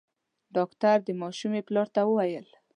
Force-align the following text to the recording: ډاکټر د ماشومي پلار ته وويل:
ډاکټر 0.55 0.97
د 1.07 1.09
ماشومي 1.21 1.61
پلار 1.67 1.87
ته 1.95 2.01
وويل: 2.05 2.47